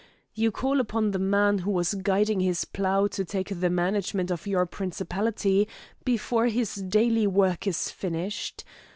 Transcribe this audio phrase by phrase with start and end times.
[0.33, 4.47] You call upon the man who was guiding his plough to take the management of
[4.47, 5.67] your principality
[6.03, 8.63] before his daily work is finished.